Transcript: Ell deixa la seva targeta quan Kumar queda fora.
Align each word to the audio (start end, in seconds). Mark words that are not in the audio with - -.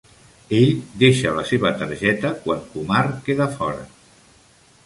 Ell 0.59 0.71
deixa 1.03 1.33
la 1.35 1.43
seva 1.51 1.71
targeta 1.83 2.33
quan 2.47 2.65
Kumar 2.73 3.05
queda 3.29 3.51
fora. 3.61 3.85